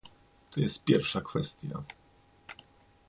To 0.51 0.59
jest 0.59 0.83
pierwsza 0.83 1.21
kwestia 1.21 1.81